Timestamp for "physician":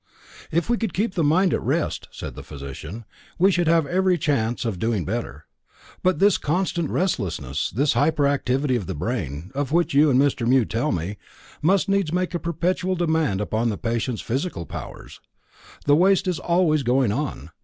2.41-3.05